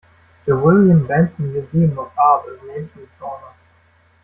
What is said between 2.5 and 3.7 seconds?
named in his honor.